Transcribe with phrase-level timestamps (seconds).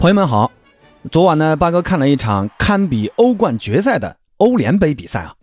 [0.00, 0.50] 朋友们好，
[1.10, 5.34] 昨晚呢，八哥看了一场堪比欧冠决赛的欧联杯比赛啊，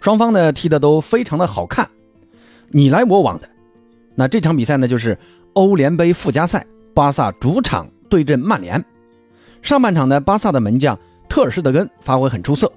[0.00, 1.90] 双方呢踢的都非常的好看，
[2.68, 3.50] 你来我往的。
[4.14, 5.18] 那这场比赛呢，就是
[5.54, 6.64] 欧联杯附加赛，
[6.94, 8.82] 巴萨主场对阵曼联。
[9.60, 10.96] 上半场呢，巴萨的门将
[11.28, 12.72] 特尔施德根发挥很出色，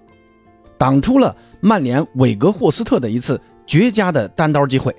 [0.80, 4.96] 挡出了曼联韦格霍斯特的一次绝佳的单刀机会。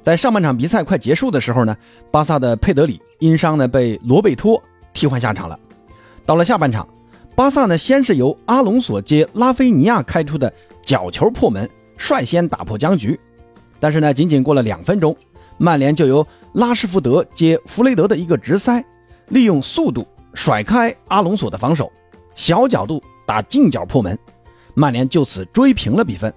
[0.00, 1.76] 在上半场比赛快结束的时候呢，
[2.12, 4.62] 巴萨的佩德里因伤呢被罗贝托。
[4.96, 5.58] 替换下场了。
[6.24, 6.88] 到了下半场，
[7.36, 10.50] 巴萨呢先是由阿隆索接拉菲尼亚开出的
[10.82, 13.20] 角球破门，率先打破僵局。
[13.78, 15.14] 但是呢，仅仅过了两分钟，
[15.58, 18.82] 曼联就由拉什福德接弗雷德的一个直塞，
[19.28, 21.92] 利用速度甩开阿隆索的防守，
[22.34, 24.18] 小角度打近角破门，
[24.74, 26.32] 曼联就此追平了比分。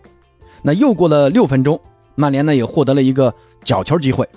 [0.61, 1.79] 那又过了六分钟，
[2.15, 4.27] 曼联呢也获得了一个角球机会，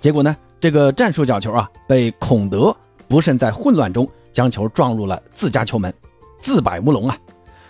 [0.00, 2.74] 结果呢这个战术角球啊被孔德。
[3.08, 5.92] 不慎在混乱中将球撞入了自家球门，
[6.38, 7.16] 自摆乌龙啊！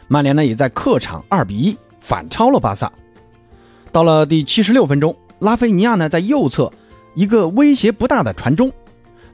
[0.08, 2.91] 曼联呢也在客场二比一反超了巴萨。
[3.92, 6.70] 到了第七十六分钟，拉菲尼亚呢在右侧
[7.14, 8.72] 一个威胁不大的传中，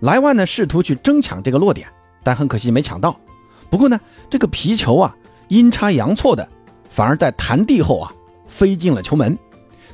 [0.00, 1.88] 莱万呢试图去争抢这个落点，
[2.22, 3.16] 但很可惜没抢到。
[3.70, 5.16] 不过呢，这个皮球啊
[5.48, 6.46] 阴差阳错的，
[6.90, 8.12] 反而在弹地后啊
[8.46, 9.36] 飞进了球门。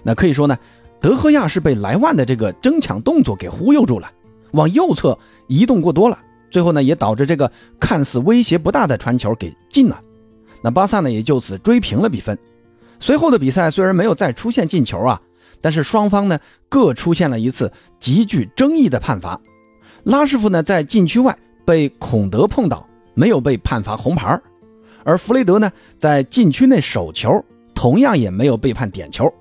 [0.03, 0.59] 那可以说呢，
[1.01, 4.11] 德赫亚是被莱万的这个争抢动作给忽悠住了。
[4.53, 6.19] 往右侧移动过多了，
[6.51, 10.01] 最后呢也导致这个看似威胁不大的传球给进了，
[10.63, 12.39] 那巴萨呢也就此追平了比分。
[12.99, 15.21] 随后的比赛虽然没有再出现进球啊，
[15.61, 19.41] 但是双方呢各出现了一次极具争议的判罚。
[20.05, 24.41] 拉师傅呢在禁区外被孔德碰倒，没有被判罚红牌，
[25.05, 29.33] 而弗雷德呢在禁区内手球，同样也没有被判点球。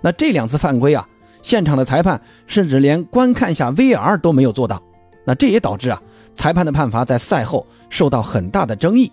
[0.00, 1.08] 那这两次犯规啊。
[1.46, 4.82] 现场的裁判甚至连观看下 VR 都没有做到，
[5.24, 6.02] 那这也导致啊
[6.34, 9.12] 裁判的判罚在赛后受到很大的争议。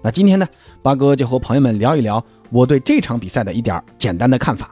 [0.00, 0.46] 那今天呢，
[0.80, 4.70] 八哥就和朋友们聊一聊我对这场比赛的一点简单的看法。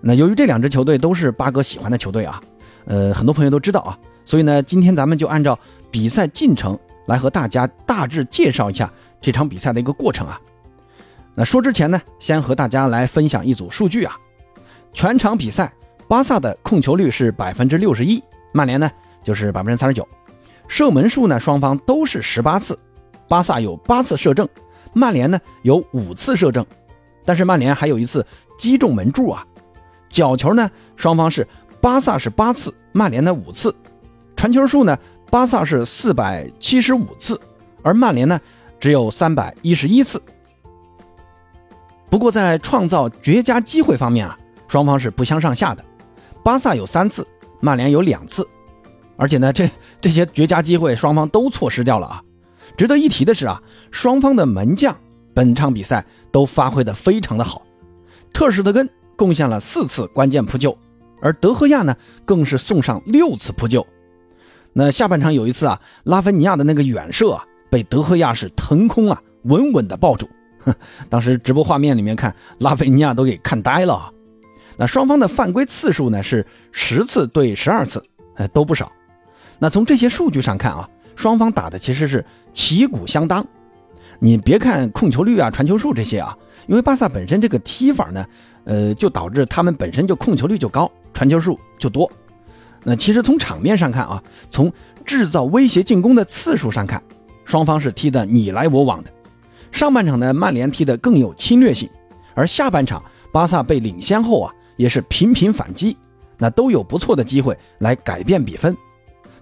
[0.00, 2.40] 那由于这两支球队都是八哥喜欢的球队啊，
[2.86, 5.58] 呃，很多朋友都知道啊，所以呢，今天咱们就按照
[5.90, 10.40] 比赛进程来和大家大致介绍一下这场比赛的一个过程啊。
[11.34, 14.16] 那说之前呢，先和大家来分享一组数据啊，
[14.94, 15.70] 全场比赛。
[16.08, 18.90] 巴萨的控球率是百分之六十一，曼联呢
[19.22, 20.08] 就是百分之三十九，
[20.66, 22.78] 射门数呢双方都是十八次，
[23.28, 24.48] 巴萨有八次射正，
[24.94, 26.64] 曼联呢有五次射正，
[27.26, 28.26] 但是曼联还有一次
[28.58, 29.46] 击中门柱啊，
[30.08, 31.46] 角球呢双方是
[31.78, 33.74] 巴萨是八次，曼联呢五次，
[34.34, 34.98] 传球数呢
[35.30, 37.38] 巴萨是四百七十五次，
[37.82, 38.40] 而曼联呢
[38.80, 40.22] 只有三百一十一次。
[42.08, 45.84] 不过在创造绝佳机会方面啊，双方是不相上下的。
[46.48, 47.28] 巴萨有三次，
[47.60, 48.48] 曼联有两次，
[49.18, 49.70] 而且呢，这
[50.00, 52.22] 这些绝佳机会双方都错失掉了啊。
[52.74, 54.96] 值得一提的是啊，双方的门将
[55.34, 57.60] 本场比赛都发挥的非常的好，
[58.32, 60.74] 特什德根贡献了四次关键扑救，
[61.20, 61.94] 而德赫亚呢
[62.24, 63.86] 更是送上六次扑救。
[64.72, 70.26] 那下半场有一次啊，拉芬尼亚的那个远射啊，被德赫亚是腾空啊，稳稳的抱住，
[71.10, 74.10] 当时直播画面里面看，拉菲尼亚都给看呆了啊。
[74.78, 78.02] 那双方的犯规次数呢是十次对十二次，
[78.36, 78.90] 哎，都不少。
[79.58, 82.24] 那从这些数据上看啊，双方打的其实是
[82.54, 83.44] 旗鼓相当。
[84.20, 86.36] 你别看控球率啊、传球数这些啊，
[86.68, 88.24] 因为巴萨本身这个踢法呢，
[88.64, 92.08] 呃，就导致他们本身就控球率就高，传球数就多。
[92.84, 94.72] 那其实从场面上看啊，从
[95.04, 97.02] 制造威胁进攻的次数上看，
[97.44, 99.10] 双方是踢的你来我往的。
[99.72, 101.90] 上半场呢，曼联踢的更有侵略性，
[102.34, 103.02] 而下半场
[103.32, 104.54] 巴萨被领先后啊。
[104.78, 105.94] 也是频频反击，
[106.38, 108.74] 那都有不错的机会来改变比分。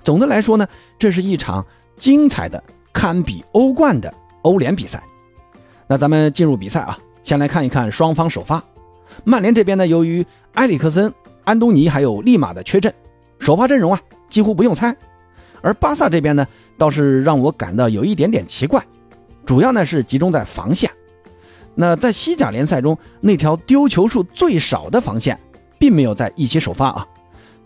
[0.03, 0.67] 总的来说呢，
[0.99, 1.65] 这是一场
[1.97, 2.61] 精彩的、
[2.93, 5.01] 堪比欧冠的欧联比赛。
[5.87, 8.63] 那咱们进入比赛啊，先来看一看双方首发。
[9.23, 11.13] 曼联这边呢，由于埃里克森、
[11.45, 12.93] 安东尼还有利马的缺阵，
[13.39, 14.97] 首发阵容啊几乎不用猜。
[15.61, 16.47] 而巴萨这边呢，
[16.79, 18.85] 倒是让我感到有一点点奇怪，
[19.45, 20.91] 主要呢是集中在防线。
[21.79, 25.39] 那在西甲联赛中，那条丢球数最少的防线，
[25.79, 27.07] 并没有在一起首发啊。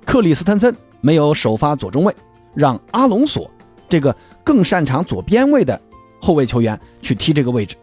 [0.04, 2.14] 克里斯滕森没有首发左中卫，
[2.54, 3.48] 让阿隆索
[3.88, 5.80] 这个更擅长左边位的
[6.20, 7.76] 后卫球员去踢这个位置，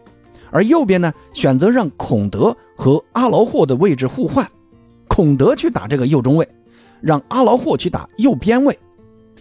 [0.50, 4.46] 而右边呢，选择让孔德和阿劳霍的位置互换，
[5.08, 6.46] 孔德去打这个右中卫，
[7.00, 8.78] 让阿劳霍去打右边位。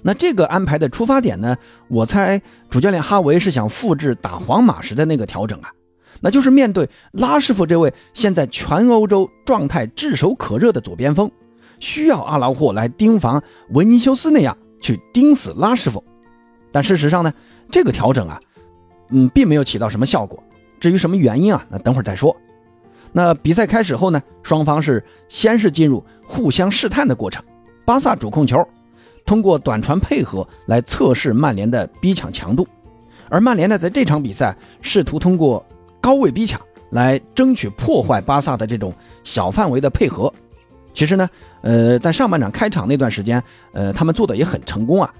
[0.04, 1.58] 那这个安排的出发点呢，
[1.90, 5.70] 我猜主教练哈维是想复制打皇马时的那个调整啊。
[6.22, 11.30] 那就是面对拉师傅这位现在全欧洲状态炙手可热的左边锋，
[11.80, 16.04] 需要阿劳霍来盯防维尼修斯那样去盯死拉师傅。
[16.72, 17.34] 但事实上呢，
[17.72, 18.40] 这个调整啊，
[19.10, 20.42] 嗯，并没有起到什么效果。
[20.80, 22.36] 至于什么原因啊，那等会儿再说。
[23.12, 27.44] 那比赛开始后呢，双方是先是进入互相试探的过程。
[27.86, 28.68] 巴萨主控球，
[29.26, 32.68] 通过短传配合来测试曼联的逼抢强度，
[33.30, 35.66] 而曼联呢，在这场比赛试图通过
[36.08, 36.62] 高位逼抢
[36.92, 38.94] 来争取破坏巴萨的这种
[39.26, 40.34] 小范围的配合。
[40.94, 41.30] 其实呢，
[41.64, 43.44] 呃，在上半场开场那段时间，
[43.74, 45.14] 呃，他们做的也很成功啊。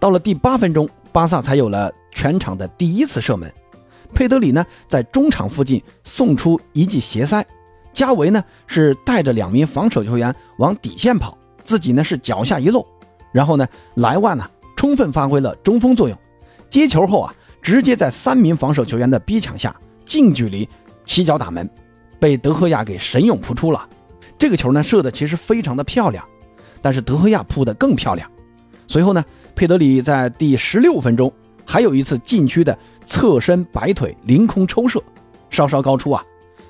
[0.00, 3.48] 到了第八分钟，巴萨才有了全场的第一次射门。
[4.12, 7.46] 佩德里呢，在中场附近送出一记斜塞，
[7.92, 12.84] 加维呢是带着两名防守球员往底线跑，自己呢是脚下一漏，
[13.30, 16.18] 然后呢莱万呢充分发挥了中锋作用，
[16.68, 17.32] 接球后啊，
[17.62, 19.72] 直接在三名防守球员的逼抢下
[20.08, 20.68] 近距离
[21.04, 21.68] 起脚打门，
[22.18, 23.86] 被德赫亚给神勇扑出了。
[24.38, 26.24] 这个球呢射的其实非常的漂亮，
[26.82, 28.28] 但是德赫亚扑的更漂亮。
[28.86, 29.24] 随后呢，
[29.54, 31.32] 佩德里在第十六分钟
[31.64, 32.76] 还有一次禁区的。
[33.10, 35.02] 侧身摆腿凌空抽射，
[35.48, 36.22] 稍稍高出啊，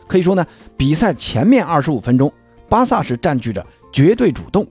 [0.06, 0.46] 可以说呢，
[0.76, 2.32] 比赛前面二十五分钟，
[2.68, 4.64] 巴萨是占据着绝对主动。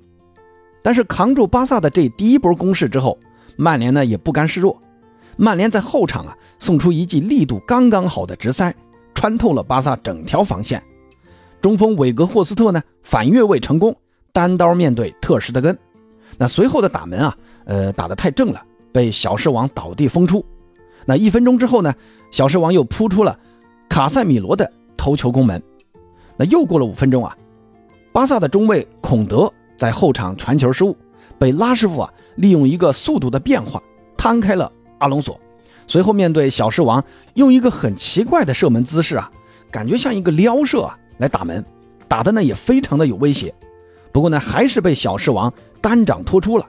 [0.81, 3.19] 但是扛住巴萨的这第一波攻势之后，
[3.57, 4.81] 曼联呢也不甘示弱。
[5.37, 8.73] 曼联在后场啊送出一记力度刚刚好的直塞，
[9.13, 10.83] 穿透了巴萨整条防线。
[11.61, 13.95] 中锋韦格霍斯特呢反越位成功，
[14.31, 15.77] 单刀面对特什德根。
[16.37, 18.61] 那随后的打门啊，呃打得太正了，
[18.91, 20.43] 被小狮王倒地封出。
[21.05, 21.93] 那一分钟之后呢，
[22.31, 23.39] 小狮王又扑出了
[23.87, 25.61] 卡塞米罗的头球攻门。
[26.35, 27.35] 那又过了五分钟啊，
[28.11, 30.95] 巴萨的中卫孔德在后场传球失误，
[31.39, 33.81] 被拉师傅啊利用一个速度的变化
[34.15, 35.39] 摊开了阿隆索。
[35.87, 37.03] 随后面对小狮王，
[37.35, 39.31] 用一个很奇怪的射门姿势啊，
[39.71, 41.63] 感觉像一个撩射啊来打门，
[42.07, 43.53] 打的呢也非常的有威胁。
[44.11, 46.65] 不过呢，还是被小狮王单掌托出了。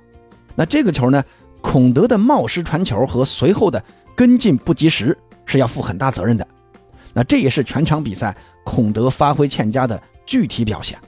[0.55, 1.23] 那这个球呢，
[1.61, 3.83] 孔德的冒失传球和随后的。
[4.19, 5.17] 跟进不及时
[5.47, 6.45] 是要负很大责任的，
[7.15, 10.99] 那这也是全场比赛孔德发挥欠佳的具体表现。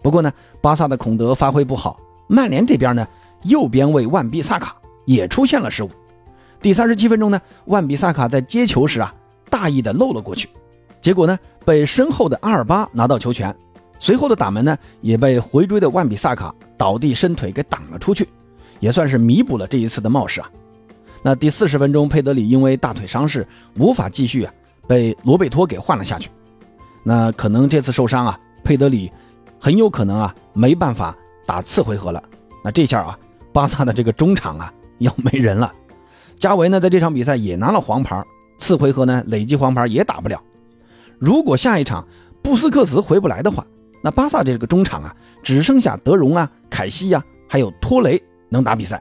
[0.00, 1.98] 不过呢，巴萨的孔德发挥不好，
[2.28, 3.04] 曼联这边呢，
[3.42, 4.76] 右边卫万比萨卡
[5.06, 5.90] 也出现了失误。
[6.62, 9.12] 第三十七分钟呢，万比萨卡在接球时啊，
[9.50, 10.48] 大意的漏了过去，
[11.00, 11.36] 结果呢，
[11.66, 13.52] 被身后的阿尔巴拿到球权，
[13.98, 18.28] 随后的打门呢，也被回追的万比萨卡倒地伸腿给挡了出去，
[18.78, 20.48] 也算是弥补了这一次的冒失啊。
[21.20, 23.44] 那第四十分钟，佩德里因为大腿伤势
[23.76, 24.54] 无法继续啊，
[24.86, 26.30] 被罗贝托给换了下去。
[27.02, 29.10] 那可能这次受伤啊，佩德里
[29.58, 32.22] 很有可能啊没办法打次回合了。
[32.64, 33.18] 那这下啊，
[33.52, 35.72] 巴萨的这个中场啊要没人了。
[36.42, 38.20] 加维呢在这场比赛也拿了黄牌，
[38.58, 40.42] 次回合呢累计黄牌也打不了。
[41.16, 42.04] 如果下一场
[42.42, 43.64] 布斯克茨回不来的话，
[44.02, 49.00] 那巴萨这个中场啊只剩下德容啊、凯西呀，还有托雷能打比赛。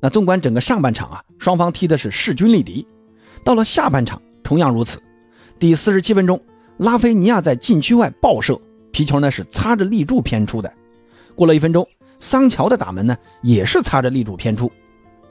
[0.00, 2.86] 那纵观整个上半场啊，双方踢的是势均力敌。
[3.42, 5.02] 到了下半场同样如此。
[5.58, 6.38] 第四十七分钟，
[6.76, 8.60] 拉菲尼亚在禁区外爆射，
[8.92, 10.70] 皮球呢是擦着立柱偏出的。
[11.34, 11.88] 过了一分钟，
[12.20, 14.70] 桑乔的打门呢也是擦着立柱偏出。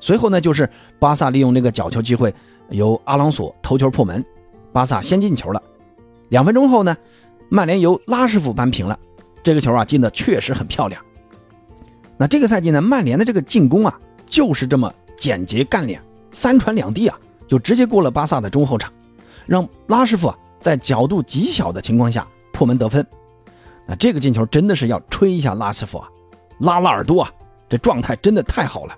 [0.06, 0.70] 随后呢就是
[1.00, 2.32] 巴萨利用这个角球机会，
[2.70, 4.24] 由阿朗索头球破门，
[4.72, 5.60] 巴萨先进球了。
[6.30, 6.96] 两分钟后呢，
[7.50, 9.00] 曼联由拉什福扳平了。
[9.42, 11.02] 这个球啊进的确实很漂亮。
[12.18, 14.00] 那这个赛季呢，曼联的这个进攻啊。
[14.28, 16.00] 就是这么简洁干练，
[16.32, 18.92] 三传两递啊，就直接过了巴萨的中后场，
[19.46, 23.06] 让拉师傅啊在角度极小的情况下破门得分。
[23.88, 26.08] 那这个进球真的是要吹一下拉师傅啊，
[26.60, 27.32] 拉拉尔多啊，
[27.70, 28.98] 这状态真的太好了，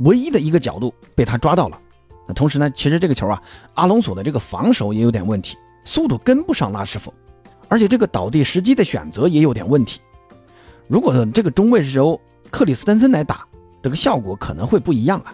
[0.00, 1.80] 唯一的一个角度被他抓到了。
[2.26, 3.42] 那同时呢，其实这个球啊，
[3.74, 7.12] 阿隆索的这个防守也有点问题，速度跟不上拉师傅，
[7.68, 10.00] 而且这个倒地时机的选择也有点问题。
[10.88, 13.46] 如果这个中卫是由克里斯滕森来打。
[13.82, 15.32] 这个效果可能会不一样啊。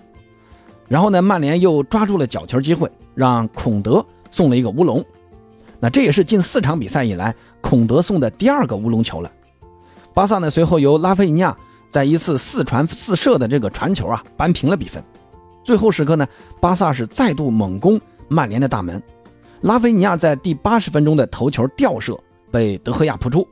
[0.87, 5.03] 然后呢，曼联又抓住了角球机会，让孔德送了一个乌龙。
[5.81, 9.33] 那这也是近四场比赛以来孔德送的第二个乌龙球了。
[10.13, 11.57] 巴萨呢，随后由拉菲尼亚
[11.93, 15.05] 在一次四传四射的这个传球啊，扳平了比分。
[15.63, 16.27] 最后时刻呢，
[16.59, 19.01] 巴萨是再度猛攻曼联的大门。
[19.61, 22.19] 拉菲尼亚在第八十分钟的头球吊射
[22.51, 23.47] 被德赫亚扑出，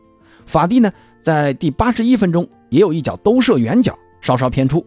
[0.47, 0.91] 法蒂呢
[1.23, 3.97] 在第八十一分钟也有一脚兜射远角。
[4.23, 4.85] 稍稍偏出，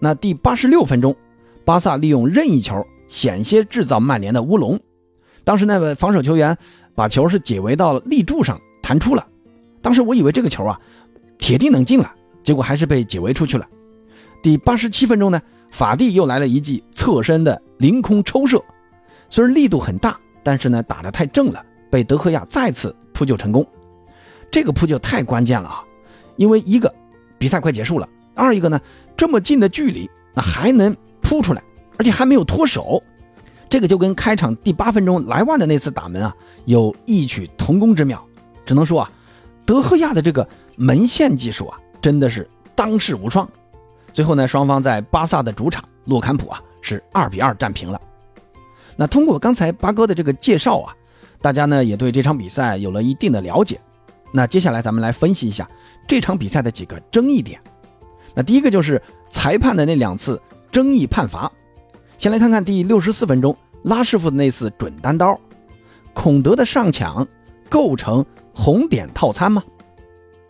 [0.00, 1.14] 那第八十六分钟，
[1.64, 4.80] 巴萨利用任意球险些制造曼联的乌龙。
[5.44, 6.56] 当时那位防守球员
[6.94, 9.26] 把球是解围到了立柱上弹出了。
[9.80, 10.80] 当时我以为这个球啊，
[11.38, 12.12] 铁定能进了，
[12.48, 13.68] 结果还是被解围出去了。
[14.42, 15.38] 第八十七分钟呢，
[15.70, 18.64] 法蒂又来了一记侧身的凌空抽射，
[19.28, 23.66] 虽然力度很大，但是呢打得太正了，被德赫亚再次扑救成功。
[24.50, 25.84] 这个扑救太关键了啊，
[26.36, 26.90] 因为一个
[27.36, 28.08] 比赛快结束了。
[28.34, 28.80] 二一个呢，
[29.14, 31.62] 这么近的距离，那还能扑出来，
[31.98, 33.02] 而且还没有脱手，
[33.68, 38.26] 这个就跟开场第八分钟莱万的那次打门啊有异曲同工之妙。
[38.64, 39.10] 只能说啊，
[39.66, 41.78] 德赫亚的这个门线技术啊
[42.08, 43.46] 真的是当世无双。
[44.14, 48.00] 最后呢，双方在巴萨的主场洛坎普啊是二比二战平了。
[48.96, 50.96] 那通过刚才八哥的这个介绍啊，
[51.42, 53.78] 大家呢也对这场比赛有了一定的了解。
[54.32, 55.68] 那接下来咱们来分析一下
[56.06, 57.60] 这场比赛的几个争议点。
[58.34, 60.40] 那第一个就是裁判的那两次
[60.72, 61.52] 争议判罚。
[62.16, 65.38] 先来看看第六十四分钟拉师傅的那次准单刀，
[66.14, 67.28] 孔德的上抢
[67.68, 68.24] 构成
[68.54, 69.62] 红点套餐吗？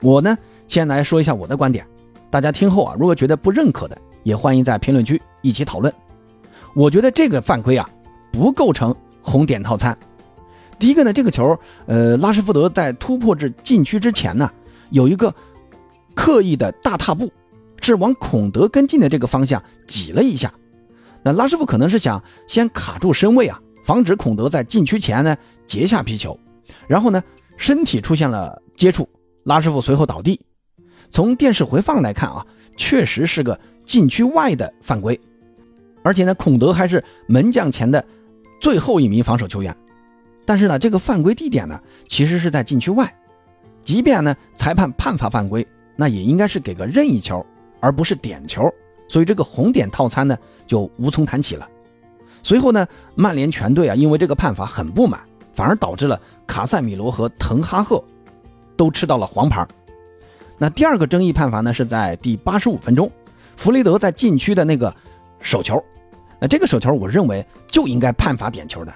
[0.00, 0.38] 我呢
[0.68, 1.84] 先来说一下我的观点，
[2.30, 5.92] 大家听后啊，如果觉得不认可的，也欢迎在评论区一起讨论。
[6.74, 7.88] 我觉得这个犯规啊
[8.30, 9.98] 不构成红点套餐。
[10.78, 14.48] 第一个呢，这个球，呃，拉什福德在突破至禁区之前呢，
[14.90, 15.34] 有一个
[16.14, 17.32] 刻意的大踏步，
[17.80, 20.52] 是往孔德跟进的这个方向挤了一下。
[21.22, 25.34] 那拉师傅可能是想先卡住身位啊，防止孔德在禁区前呢
[25.66, 26.38] 截下皮球，
[26.86, 27.20] 然后呢
[27.56, 29.08] 身体出现了接触，
[29.44, 30.38] 拉师傅随后倒地。
[31.10, 32.46] 从电视回放来看啊，
[32.76, 35.18] 确实是个禁区外的犯规，
[36.02, 38.04] 而且呢孔德还是门将前的
[38.60, 39.74] 最后一名防守球员。
[40.44, 43.12] 但是呢这个犯规地点呢其实是在禁区外，
[43.82, 47.44] 即便呢裁判判罚犯规，那也应该是给个任意球，
[47.80, 48.62] 而不是点球。
[49.08, 50.36] 所以这个红点套餐呢
[50.66, 51.66] 就无从谈起了。
[52.42, 55.20] 随后呢，曼联全队啊因为这个判罚很不满，
[55.54, 58.02] 反而导致了卡塞米罗和滕哈赫
[58.76, 59.66] 都吃到了黄牌。
[60.58, 63.10] 那第二个争议判罚呢是在第八十五分钟，
[63.56, 64.92] 弗雷德在禁区的那个
[65.40, 65.82] 手球，
[66.40, 68.92] 那这个手球我认为就应该判罚点球的。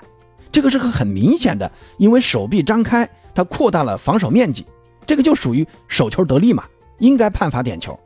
[0.51, 4.67] 这个是个很明显的，因为手臂张开，他扩大了防守面积，
[5.07, 6.65] 这个就属于手球得力嘛，
[6.99, 7.99] 应该判罚点球。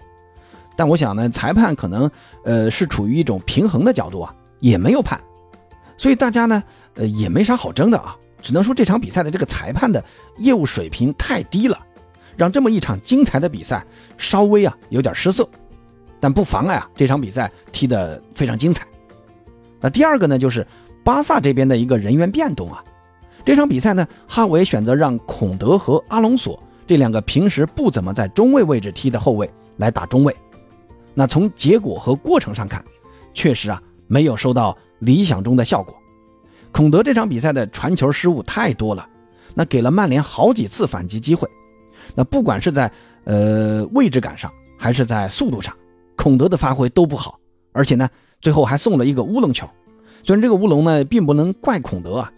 [0.76, 2.10] 但我想呢，裁判可能
[2.44, 5.18] 呃是处于一种平衡的角度啊，也没有判，
[5.96, 6.62] 所以大家呢
[6.94, 10.04] 呃也没啥好争的啊，只能说这场比赛的这个裁判的
[10.36, 11.85] 业务水平太低了，
[12.36, 13.84] 让这么一场精彩的比赛
[14.18, 15.48] 稍微啊有点失色，
[16.20, 18.86] 但不妨碍啊这场比赛踢得非常精彩。
[19.80, 20.66] 那第二个呢就是
[21.04, 22.82] 巴萨这边的一个人员变动啊，
[23.44, 30.34] 这场比赛呢哈维选择让孔德和阿隆索这两个平时不怎么在中卫位置踢的后卫来打中卫。
[31.14, 32.84] 那从结果和过程上看，
[33.32, 35.94] 确实啊没有收到理想中的效果。
[36.72, 39.08] 孔德这场比赛的传球失误太多了，
[39.54, 41.48] 那给了曼联好几次反击机会。
[42.16, 42.90] 那不管是在
[43.24, 45.72] 呃位置感上，还是在速度上，
[46.16, 47.38] 孔德的发挥都不好。
[47.72, 48.08] 而且呢，
[48.40, 49.68] 最后还送了一个乌龙球。
[50.24, 52.32] 虽然这个乌龙呢，并不能怪孔德啊，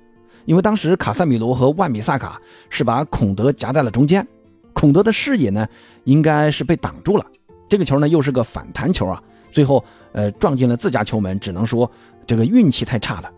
[0.44, 4.26] 因为当时卡塞米罗和万米萨卡是把孔德夹在了中间，
[4.72, 5.66] 孔德的视野呢，
[6.04, 7.24] 应该是被挡住了。
[7.68, 11.88] 这个球呢，又是个反弹球啊，最后呃撞进了自家球门，只能说
[12.26, 13.30] 这个运气太差了。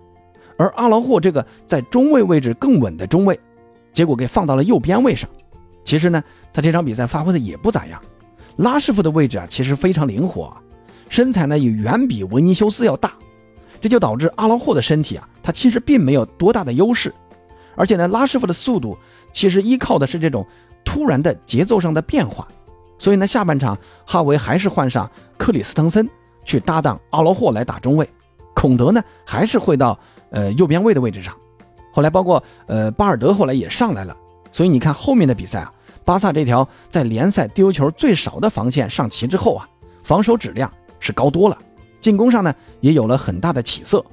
[0.56, 3.38] 而阿劳霍这个在中卫位置更稳的中卫，
[3.92, 5.28] 结果给放到了右边位上。
[5.84, 6.22] 其实呢，
[6.52, 8.00] 他这场比赛发挥的也不咋样。
[8.56, 10.54] 拉师傅的位置啊，其实非常灵活，
[11.08, 13.12] 身材呢也远比维尼修斯要大，
[13.80, 17.14] 这就导致阿劳霍的身体啊，他其实并没有多大的优势。
[17.76, 18.96] 而且呢，拉师傅的速度
[19.32, 20.46] 其实依靠的是这种
[20.84, 22.46] 突然的节奏上的变化。
[22.98, 26.06] 所以呢，下半场哈维还是换上克里斯滕森
[26.44, 28.06] 去搭档阿劳霍来打中卫，
[28.54, 29.98] 孔德呢还是会到
[30.30, 31.34] 呃右边卫的位置上。
[31.92, 34.14] 后来包括呃巴尔德后来也上来了，
[34.52, 35.72] 所以你看后面的比赛啊，
[36.04, 39.68] 巴萨这条在联赛丢球最少的防线上齐之后啊，
[40.02, 41.56] 防守质量是高多了，
[42.00, 44.04] 进攻上呢也有了很大的起色。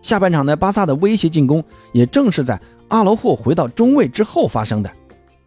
[0.00, 1.62] 下半场呢，巴萨的威胁进攻
[1.92, 4.90] 也正是在阿劳霍回到中卫之后发生的。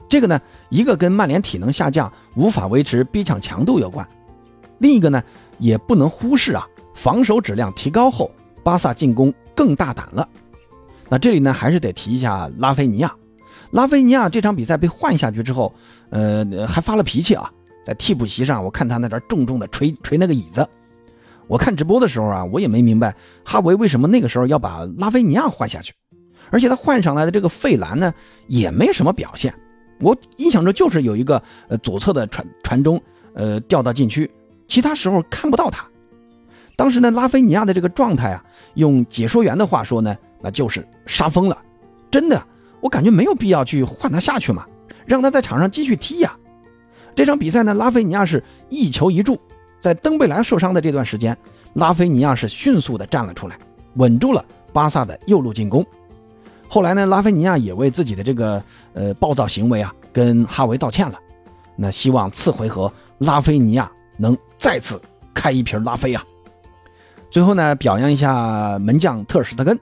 [0.08, 0.40] 这个呢，
[0.70, 4.08] 一个跟曼联体能下降、无法维持逼抢强度有关，
[4.78, 5.22] 另一个呢，
[5.58, 8.30] 也不能忽视啊，防守质量提高后，
[8.64, 10.30] 巴萨进攻更大胆了。
[11.10, 13.14] 那这里呢，还是得提一下拉菲尼亚。
[13.72, 15.74] 拉菲尼亚这场比赛被换下去之后，
[16.10, 17.52] 呃，还发了脾气啊，
[17.86, 20.68] 在替补席上，我看他那点重重的捶捶那个椅子。
[21.48, 25.94] 我看直播的时候啊，我也没明白哈维为什么那个时候要把拉菲尼亚换下去，
[26.50, 28.14] 而且他换上来的这个费兰呢，
[28.48, 29.54] 也没什么表现。
[30.00, 33.02] 我印象中就是有一个呃左侧的传传中，
[33.34, 34.30] 呃掉到禁区，
[34.68, 35.86] 其他时候看不到他。
[36.76, 38.44] 当时呢，拉菲尼亚的这个状态啊，
[38.74, 41.58] 用解说员的话说呢，那就是杀疯了。
[42.12, 42.40] 真的，
[42.80, 44.64] 我感觉没有必要去换他下去嘛，
[45.04, 46.38] 让他在场上继续踢呀。
[47.16, 49.42] 这场比赛呢，拉菲尼亚是一球一助，
[49.80, 51.36] 在登贝莱受伤的这段时间，
[51.74, 53.58] 拉菲尼亚是迅速的站了出来，
[53.96, 55.84] 稳住了巴萨的右路进攻。
[56.68, 58.62] 后来呢，拉菲尼亚也为自己的这个
[58.94, 61.18] 呃暴躁行为啊，跟哈维道歉了。
[61.76, 65.02] 那希望次回合拉菲尼亚能再次
[65.34, 66.24] 开一瓶拉菲啊。
[67.32, 69.78] 最后呢，表扬一下门将特尔施特根。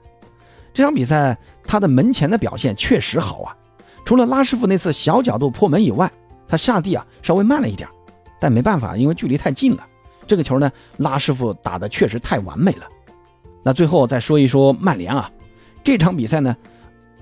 [0.74, 3.56] 这场比赛他的门前的表现确实好啊，
[4.04, 6.10] 除了拉师傅那次小角度破门以外，
[6.48, 7.88] 他下地啊稍微慢了一点，
[8.40, 9.86] 但没办法，因为距离太近了。
[10.26, 12.86] 这个球呢，拉师傅打的确实太完美了。
[13.62, 15.30] 那最后再说一说曼联啊，
[15.84, 16.56] 这场比赛呢，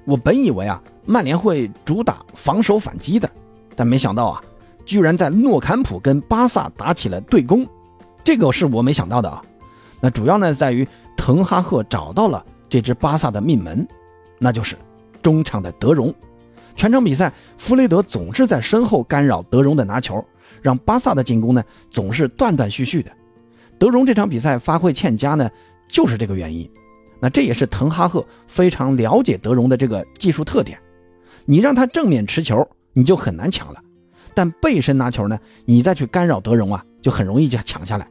[0.07, 3.31] 我本以为啊曼联会主打防守反击的，
[3.77, 4.43] 但没想到啊，
[4.87, 7.67] 居然在诺坎普跟巴萨打起了对攻，
[8.25, 9.43] 这个是我没想到的啊。
[10.01, 12.43] 那主要呢在于滕哈赫找到了。
[12.73, 13.87] 这支巴萨的命门，
[14.39, 14.77] 那就是
[15.21, 16.15] 中场的德容。
[16.75, 20.25] 全场比赛，弗雷德总是在身后干扰德容的拿球，
[20.63, 23.13] 让巴萨的进攻呢总是断断续续的。
[23.79, 25.51] 德容这场比赛发挥欠佳呢，
[25.87, 26.67] 就是这个原因。
[27.21, 30.79] 那这也是滕哈赫非常了解德容的这个技术特点。
[31.45, 33.81] 你让他正面持球，你就很难抢了；
[34.33, 38.09] 但背身拿球呢，你再去干扰德容啊，就很容易就抢下来。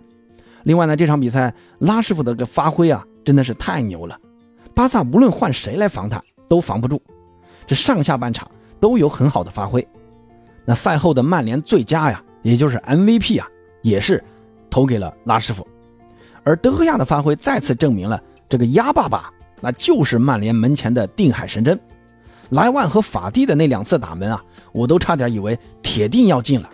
[0.62, 4.20] 另外呢，这场比赛拉师傅的这发挥啊，真的是太牛了。
[4.74, 7.02] 巴萨无论换谁来防他，都防不住。
[7.68, 8.50] 这上下半场
[8.80, 9.86] 都有很好的发挥。
[10.66, 13.48] 那赛后的曼联最佳呀，也就是 MVP 啊，
[13.82, 14.24] 也是
[14.70, 15.68] 投给了拉师傅。
[16.44, 21.80] 而德赫亚的发挥再次证明了这个鸭爸爸那就是曼联门前的定海神针。
[22.50, 26.70] 莱万和法蒂的那两次打门啊，我都差点以为铁定要进了。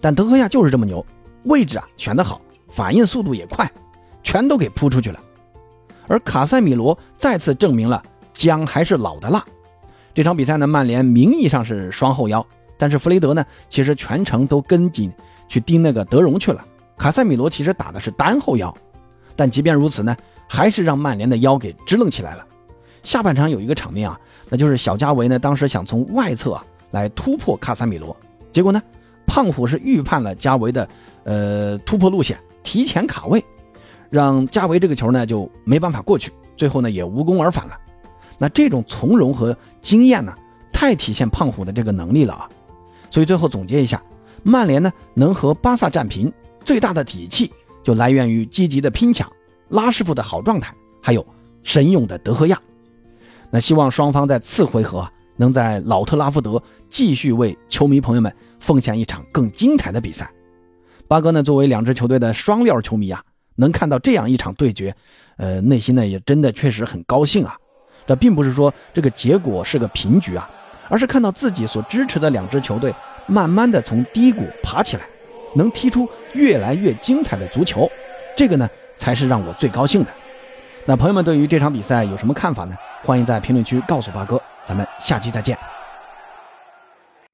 [0.00, 1.04] 但德赫亚就是这么牛，
[1.44, 3.68] 位置啊选得好，反应速度也快，
[4.22, 5.20] 全都给扑出去了。
[6.08, 9.44] 而卡塞米罗再次证明了姜还是老的辣。
[10.14, 12.44] 这场比赛呢，曼联名义上是双后腰，
[12.78, 15.12] 但是弗雷德呢，其实全程都跟紧
[15.48, 16.64] 去盯那个德容去了。
[16.96, 18.74] 卡塞米罗其实打的是单后腰，
[19.34, 20.16] 但即便如此呢，
[20.48, 22.46] 还是让曼联的腰给支棱起来了。
[23.02, 28.16] 下半场有一个场面啊，那就是小加维呢，当时想从外侧啊来突破卡塞米罗，
[28.50, 28.82] 结果呢，
[29.26, 30.88] 胖虎是预判了加维的
[31.24, 33.44] 呃突破路线，提前卡位。
[34.10, 37.76] 让加维这个球呢就没办法过去，最后呢也无功而返了。
[38.38, 40.34] 那这种从容和经验呢，
[40.72, 42.48] 太体现胖虎的这个能力了啊！
[43.10, 44.02] 所以最后总结一下，
[44.42, 46.30] 曼联呢能和巴萨战平，
[46.64, 47.50] 最大的底气
[47.82, 49.30] 就来源于积极的拼抢、
[49.68, 51.26] 拉师傅的好状态，还有
[51.62, 52.60] 神勇的德赫亚。
[53.50, 60.30] 那希望双方在次回合能在老特拉福德继续为球迷朋友们奉献一场更精彩的比赛。
[61.08, 63.22] 八哥呢作为两支球队的双料球迷啊。
[63.56, 64.94] 能看到这样一场对决，
[65.36, 67.56] 呃，内心呢也真的确实很高兴啊。
[68.06, 70.48] 这并不是说这个结果是个平局啊，
[70.88, 72.94] 而是看到自己所支持的两支球队
[73.26, 75.02] 慢慢的从低谷爬起来，
[75.54, 77.90] 能踢出越来越精彩的足球，
[78.36, 80.10] 这个呢才是让我最高兴的。
[80.84, 82.76] 那朋友们对于这场比赛有什么看法呢？
[83.02, 85.75] 欢迎在评论区告诉八哥，咱们下期再见。